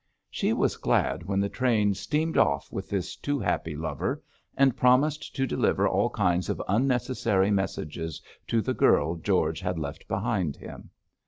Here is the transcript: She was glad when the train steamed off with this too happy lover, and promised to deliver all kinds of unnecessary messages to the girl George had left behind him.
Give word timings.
She 0.31 0.51
was 0.51 0.77
glad 0.77 1.27
when 1.27 1.39
the 1.39 1.47
train 1.47 1.93
steamed 1.93 2.35
off 2.35 2.71
with 2.71 2.89
this 2.89 3.15
too 3.15 3.39
happy 3.39 3.75
lover, 3.75 4.23
and 4.57 4.75
promised 4.75 5.35
to 5.35 5.45
deliver 5.45 5.87
all 5.87 6.09
kinds 6.09 6.49
of 6.49 6.59
unnecessary 6.67 7.51
messages 7.51 8.19
to 8.47 8.63
the 8.63 8.73
girl 8.73 9.15
George 9.17 9.59
had 9.59 9.77
left 9.77 10.07
behind 10.07 10.55
him. 10.57 10.89